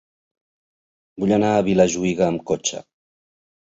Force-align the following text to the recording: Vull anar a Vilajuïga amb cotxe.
Vull 1.25 1.35
anar 1.39 1.53
a 1.59 1.69
Vilajuïga 1.71 2.29
amb 2.33 2.47
cotxe. 2.53 2.87